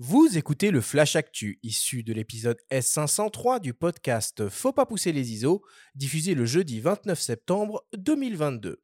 [0.00, 5.32] Vous écoutez le Flash Actu, issu de l'épisode S503 du podcast Faut pas pousser les
[5.32, 5.64] ISO,
[5.96, 8.80] diffusé le jeudi 29 septembre 2022.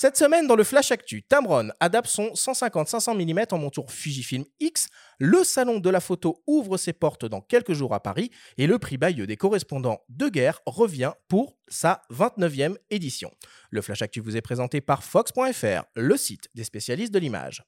[0.00, 4.86] Cette semaine, dans le Flash Actu, Tamron adapte son 150-500 mm en monture Fujifilm X.
[5.18, 8.78] Le salon de la photo ouvre ses portes dans quelques jours à Paris et le
[8.78, 13.32] prix Bayeux des correspondants de guerre revient pour sa 29e édition.
[13.70, 17.64] Le Flash Actu vous est présenté par Fox.fr, le site des spécialistes de l'image.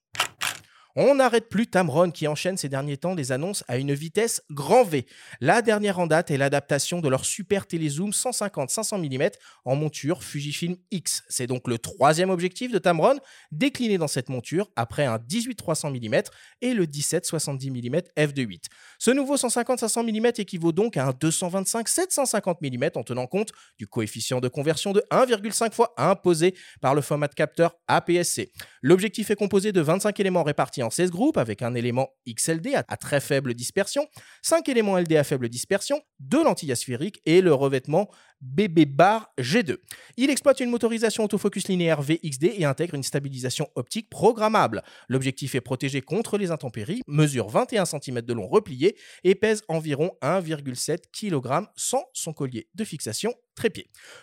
[0.97, 4.83] On n'arrête plus Tamron qui enchaîne ces derniers temps des annonces à une vitesse grand
[4.83, 5.07] V.
[5.41, 9.31] La dernière en date est l'adaptation de leur super télézoom 150-500 mm
[9.65, 11.23] en monture Fujifilm X.
[11.29, 13.19] C'est donc le troisième objectif de Tamron,
[13.53, 16.23] décliné dans cette monture après un 18-300 mm
[16.61, 18.65] et le 17-70 mm f2.8.
[18.98, 24.41] Ce nouveau 150-500 mm équivaut donc à un 225-750 mm en tenant compte du coefficient
[24.41, 28.51] de conversion de 1,5 fois imposé par le format capteur APS-C.
[28.83, 32.97] L'objectif est composé de 25 éléments répartis en 16 groupes avec un élément XLD à
[32.97, 34.06] très faible dispersion,
[34.42, 38.09] 5 éléments LD à faible dispersion, 2 lentilles asphériques et le revêtement
[38.41, 39.77] BB bar G2.
[40.17, 44.83] Il exploite une motorisation autofocus linéaire VXD et intègre une stabilisation optique programmable.
[45.08, 50.12] L'objectif est protégé contre les intempéries, mesure 21 cm de long replié et pèse environ
[50.23, 53.34] 1,7 kg sans son collier de fixation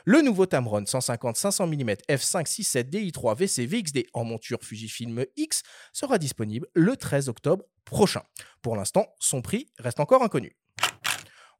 [0.06, 5.64] Le nouveau Tamron 150-500 mm f567 DI3 VC VXD en monture Fujifilm X
[5.94, 8.22] sera disponible le 13 octobre prochain.
[8.62, 10.56] Pour l'instant, son prix reste encore inconnu.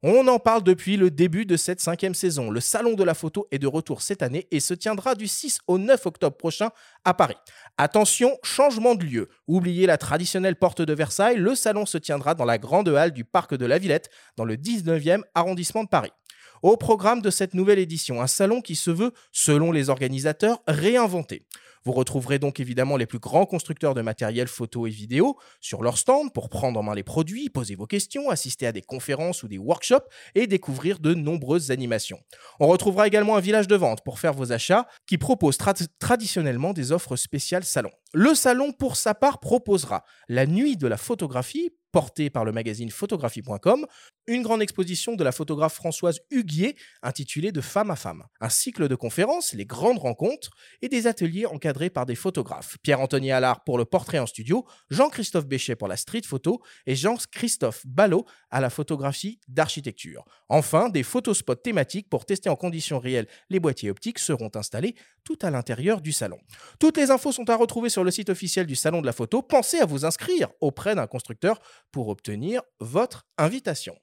[0.04, 2.52] On en parle depuis le début de cette cinquième saison.
[2.52, 5.58] Le Salon de la photo est de retour cette année et se tiendra du 6
[5.66, 6.70] au 9 octobre prochain
[7.04, 7.34] à Paris.
[7.78, 9.28] Attention, changement de lieu.
[9.48, 13.24] Oubliez la traditionnelle porte de Versailles, le salon se tiendra dans la grande halle du
[13.24, 16.12] parc de la Villette, dans le 19e arrondissement de Paris.
[16.62, 21.44] Au programme de cette nouvelle édition, un salon qui se veut, selon les organisateurs, réinventé.
[21.84, 25.96] Vous retrouverez donc évidemment les plus grands constructeurs de matériel photo et vidéo sur leur
[25.96, 29.48] stand pour prendre en main les produits, poser vos questions, assister à des conférences ou
[29.48, 32.18] des workshops et découvrir de nombreuses animations.
[32.60, 35.56] On retrouvera également un village de vente pour faire vos achats qui propose
[35.98, 37.90] traditionnellement des offres spéciales salon.
[38.14, 42.90] Le salon, pour sa part, proposera la nuit de la photographie portée par le magazine
[42.90, 43.86] photographie.com,
[44.26, 48.88] une grande exposition de la photographe Françoise Huguier intitulée De femme à femme, un cycle
[48.88, 50.50] de conférences, les grandes rencontres
[50.82, 52.76] et des ateliers encadrés par des photographes.
[52.82, 57.86] Pierre-Anthony Allard pour le portrait en studio, Jean-Christophe Béchet pour la street photo et Jean-Christophe
[57.86, 60.24] Ballot à la photographie d'architecture.
[60.48, 65.38] Enfin, des photospots thématiques pour tester en conditions réelles les boîtiers optiques seront installés tout
[65.42, 66.38] à l'intérieur du salon.
[66.78, 69.42] Toutes les infos sont à retrouver sur le site officiel du Salon de la Photo.
[69.42, 71.60] Pensez à vous inscrire auprès d'un constructeur
[71.92, 73.96] pour obtenir votre invitation.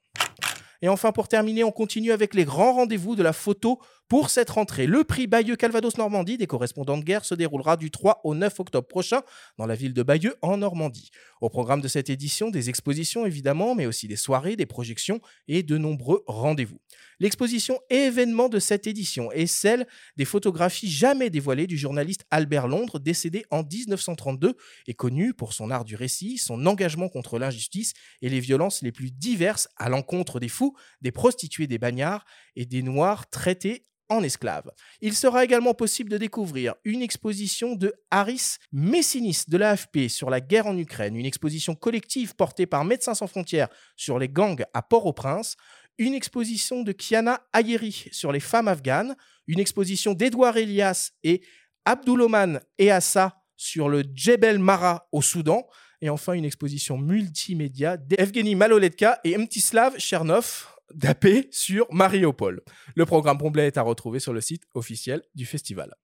[0.82, 4.52] Et enfin, pour terminer, on continue avec les grands rendez-vous de la photo pour cette
[4.52, 4.86] rentrée.
[4.86, 8.60] Le prix Bayeux Calvados Normandie des correspondants de guerre se déroulera du 3 au 9
[8.60, 9.22] octobre prochain
[9.58, 11.10] dans la ville de Bayeux en Normandie.
[11.42, 15.64] Au programme de cette édition, des expositions évidemment, mais aussi des soirées, des projections et
[15.64, 16.80] de nombreux rendez-vous.
[17.20, 19.88] L'exposition événement de cette édition est celle
[20.18, 24.56] des photographies jamais dévoilées du journaliste Albert Londres, décédé en 1932
[24.88, 28.92] et connu pour son art du récit, son engagement contre l'injustice et les violences les
[28.92, 32.26] plus diverses à l'encontre des fous, des prostituées, des bagnards
[32.56, 34.72] et des noirs traités en esclaves.
[35.02, 40.42] Il sera également possible de découvrir une exposition de Haris Messinis de l'AFP sur la
[40.42, 44.82] guerre en Ukraine, une exposition collective portée par Médecins sans frontières sur les gangs à
[44.82, 45.56] Port-au-Prince,
[45.98, 49.16] une exposition de Kiana Ayeri sur les femmes afghanes,
[49.48, 51.42] une exposition d'Edouard Elias et
[51.86, 55.66] Abdouloman Eassa sur le Djebel Mara au Soudan,
[56.02, 62.62] et enfin une exposition multimédia d'Evgeny Maloletka et Mtislav Chernov d'AP sur Mariupol.
[62.96, 65.96] Le programme complet est à retrouver sur le site officiel du festival.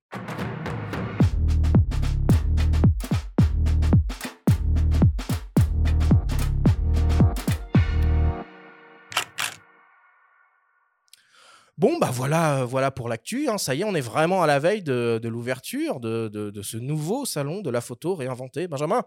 [11.82, 13.50] Bon, bah voilà, voilà pour l'actu.
[13.50, 13.58] Hein.
[13.58, 17.62] Ça y est, on est vraiment à la veille de, l'ouverture de, ce nouveau salon
[17.62, 18.68] de la photo réinventé.
[18.68, 19.04] Benjamin?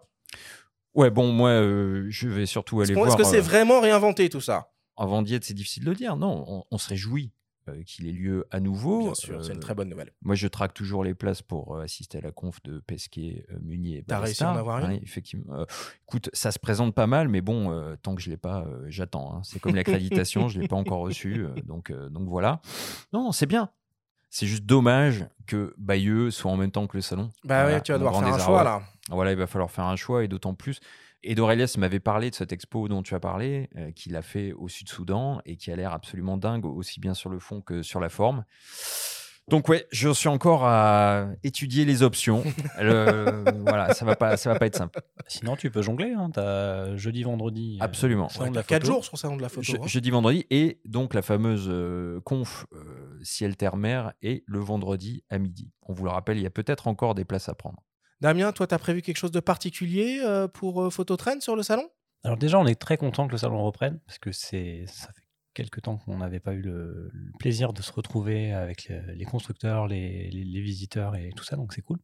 [0.95, 3.07] Ouais, bon, moi, euh, je vais surtout aller voir.
[3.07, 4.74] Est-ce que c'est euh, vraiment réinventé tout ça?
[4.97, 6.17] Avant d'y être, c'est difficile de le dire.
[6.17, 7.33] Non, on, se réjouit
[7.69, 9.05] euh, qu'il ait lieu à nouveau.
[9.05, 10.13] Bien sûr, c'est une très bonne nouvelle.
[10.23, 13.59] Moi, je traque toujours les places pour euh, assister à la conf de Pesquet, euh,
[13.63, 15.65] Munier et T'as réussi à en avoir une Effectivement.
[16.07, 19.35] écoute, ça se présente pas mal, mais bon, tant que je l'ai pas, j'attends.
[19.35, 19.41] Hein.
[19.45, 22.61] C'est comme l'accréditation, je l'ai pas encore reçu, donc donc voilà.
[23.13, 23.71] Non, c'est bien.
[24.31, 27.31] C'est juste dommage que Bayeux soit en même temps que le salon.
[27.45, 28.83] Bah oui, tu vas devoir faire un choix là.
[29.11, 30.81] Voilà, il va falloir faire un choix et d'autant plus
[31.25, 34.69] et Dorelias m'avait parlé de cette expo dont tu as parlé, qu'il a fait au
[34.69, 38.09] Sud-Soudan et qui a l'air absolument dingue, aussi bien sur le fond que sur la
[38.09, 38.45] forme.
[39.49, 42.43] Donc ouais, je suis encore à étudier les options.
[42.79, 45.01] voilà, ça va pas, ça va pas être simple.
[45.29, 46.13] Sinon, tu peux jongler.
[46.13, 47.79] Hein, as jeudi, vendredi.
[47.81, 48.29] Euh, Absolument.
[48.41, 49.63] Ouais, as 4 jours sur salon de la photo.
[49.63, 49.87] Je, hein.
[49.87, 55.25] Jeudi, vendredi et donc la fameuse euh, conf euh, ciel terre mer et le vendredi
[55.29, 55.71] à midi.
[55.83, 57.83] On vous le rappelle, il y a peut-être encore des places à prendre.
[58.25, 60.25] Damien, toi, tu as prévu quelque chose de particulier
[60.55, 61.87] pour Phototrend sur le salon?
[62.23, 65.25] Alors déjà, on est très content que le salon reprenne parce que c'est ça fait
[65.53, 70.31] quelques temps qu'on n'avait pas eu le, plaisir de se retrouver avec les, constructeurs, les,
[70.63, 71.99] visiteurs et tout ça, donc c'est cool.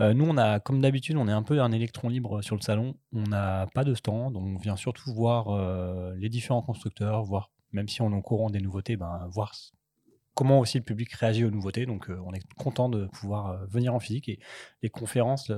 [0.00, 2.60] Euh, nous, on a, comme d'habitude, on est un peu un électron libre sur le
[2.60, 2.96] salon.
[3.12, 7.52] On n'a pas de stand, donc on vient surtout voir euh, les différents constructeurs, voir,
[7.70, 9.54] même si on est au courant des nouveautés, ben, voir
[10.38, 11.84] comment aussi le public réagit aux nouveautés.
[11.84, 14.38] Donc, euh, on est content de pouvoir venir en physique et
[14.84, 15.50] les conférences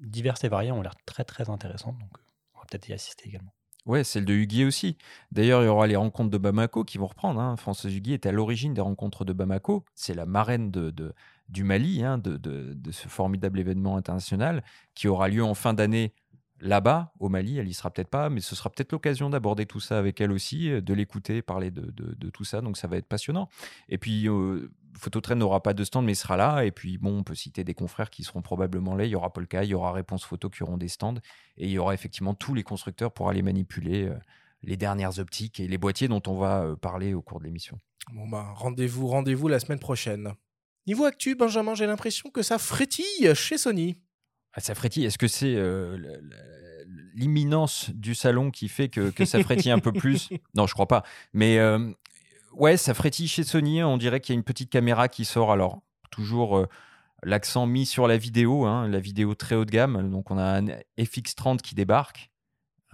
[0.00, 1.98] diverses et variées ont l'air très très intéressantes.
[1.98, 2.10] Donc,
[2.54, 3.52] on va peut-être y assister également.
[3.84, 4.96] Ouais, celle de Huguier aussi.
[5.32, 7.40] D'ailleurs, il y aura les rencontres de Bamako qui vont reprendre.
[7.40, 7.56] Hein.
[7.56, 9.84] Françoise Huguier est à l'origine des rencontres de Bamako.
[9.94, 14.62] C'est la marraine du Mali, hein, de, ce formidable événement international
[14.94, 16.14] qui aura lieu en fin d'année
[16.60, 17.58] là-bas, au Mali.
[17.58, 20.32] Elle y sera peut-être pas, mais ce sera peut-être l'occasion d'aborder tout ça avec elle
[20.32, 22.60] aussi, euh, de l'écouter, parler de, tout ça.
[22.60, 23.48] Donc ça va être passionnant.
[23.88, 26.64] Et puis, euh, Phototrain n'aura pas de stand, mais sera là.
[26.64, 29.04] Et puis, bon, on peut citer des confrères qui seront probablement là.
[29.04, 31.14] Il y aura Polka, il y aura Réponse Photo qui auront des stands.
[31.56, 34.14] Et il y aura effectivement tous les constructeurs pour aller manipuler euh,
[34.62, 37.78] les dernières optiques et les boîtiers dont on va euh, parler au cours de l'émission.
[38.12, 40.32] Bon, bah, rendez-vous, rendez-vous la semaine prochaine.
[40.86, 44.00] Niveau actu, Benjamin, j'ai l'impression que ça frétille chez Sony.
[44.60, 45.04] Ça frétille.
[45.04, 45.96] Est-ce que c'est euh,
[47.14, 50.30] l'imminence du salon qui fait que, que ça frétille un peu plus?
[50.54, 51.04] Non, je crois pas.
[51.32, 51.58] Mais
[52.52, 53.82] ouais, ça frétille chez Sony.
[53.82, 55.52] On dirait qu'il y a une petite caméra qui sort.
[55.52, 56.66] Alors, toujours euh,
[57.22, 60.10] l'accent mis sur la vidéo, hein, la vidéo très haut de gamme.
[60.10, 60.66] Donc, on a un
[60.98, 62.30] FX30 qui débarque.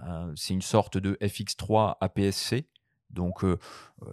[0.01, 2.67] Euh, c'est une sorte de FX3 APS-C.
[3.15, 3.57] Donc, euh,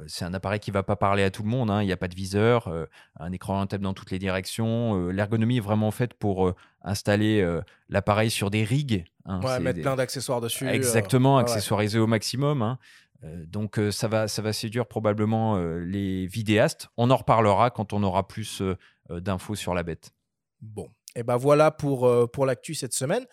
[0.07, 1.71] c'est un appareil qui ne va pas parler à tout le monde.
[1.71, 1.83] Hein.
[1.83, 2.73] Il n'y a pas de viseur,
[3.19, 5.09] un écran rentable dans toutes les directions.
[5.09, 7.47] L'ergonomie est vraiment faite pour installer
[7.89, 9.05] l'appareil sur des rigs.
[9.27, 9.41] Hein.
[9.43, 10.69] Ouais, mettre plein d'accessoires dessus.
[10.69, 12.77] Exactement, accessoiriser au maximum.
[13.25, 16.89] Euh, donc euh, ça va, ça va séduire probablement euh, les vidéastes.
[16.97, 18.63] On en reparlera quand on aura plus
[19.11, 20.13] d'infos sur la bête.
[20.61, 23.27] Bon, et ben voilà pour, pour l'actu cette semaine.